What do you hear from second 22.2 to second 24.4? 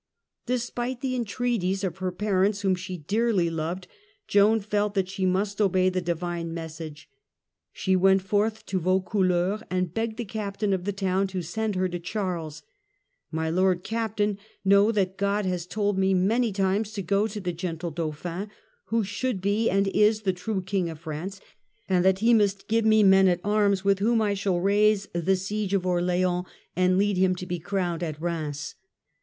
he must give me men at arms, with whose aid I